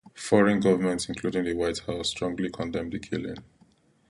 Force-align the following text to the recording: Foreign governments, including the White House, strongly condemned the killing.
Foreign 0.15 0.59
governments, 0.59 1.07
including 1.09 1.43
the 1.43 1.53
White 1.53 1.77
House, 1.85 2.09
strongly 2.09 2.49
condemned 2.49 2.91
the 2.91 2.97
killing. 2.97 3.37